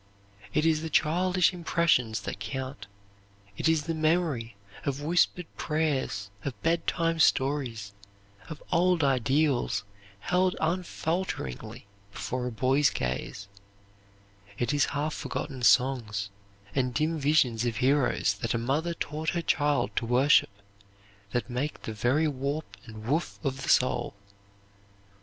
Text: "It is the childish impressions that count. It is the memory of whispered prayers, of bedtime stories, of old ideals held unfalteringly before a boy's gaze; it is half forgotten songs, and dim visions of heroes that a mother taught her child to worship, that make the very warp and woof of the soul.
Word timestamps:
"It 0.51 0.65
is 0.65 0.81
the 0.81 0.89
childish 0.89 1.53
impressions 1.53 2.21
that 2.21 2.39
count. 2.39 2.87
It 3.55 3.69
is 3.69 3.83
the 3.83 3.93
memory 3.93 4.55
of 4.83 5.03
whispered 5.03 5.45
prayers, 5.57 6.31
of 6.43 6.59
bedtime 6.63 7.19
stories, 7.19 7.93
of 8.49 8.63
old 8.71 9.03
ideals 9.03 9.83
held 10.21 10.55
unfalteringly 10.59 11.85
before 12.11 12.47
a 12.47 12.51
boy's 12.51 12.89
gaze; 12.89 13.47
it 14.57 14.73
is 14.73 14.85
half 14.85 15.13
forgotten 15.13 15.61
songs, 15.61 16.31
and 16.73 16.95
dim 16.95 17.19
visions 17.19 17.63
of 17.67 17.75
heroes 17.77 18.33
that 18.41 18.55
a 18.55 18.57
mother 18.57 18.95
taught 18.95 19.29
her 19.37 19.43
child 19.43 19.91
to 19.97 20.07
worship, 20.07 20.49
that 21.29 21.47
make 21.47 21.83
the 21.83 21.93
very 21.93 22.27
warp 22.27 22.65
and 22.87 23.05
woof 23.05 23.37
of 23.43 23.61
the 23.61 23.69
soul. 23.69 24.15